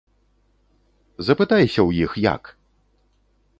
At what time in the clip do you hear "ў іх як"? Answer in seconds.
1.73-2.43